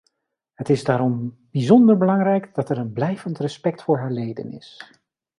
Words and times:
Het 0.53 0.69
is 0.69 0.83
daarom 0.83 1.37
bijzonder 1.51 1.97
belangrijk, 1.97 2.55
dat 2.55 2.69
er 2.69 2.77
een 2.77 2.93
blijvend 2.93 3.37
respect 3.39 3.83
voor 3.83 3.97
haar 3.99 4.11
leden 4.11 4.51
is. 4.51 4.89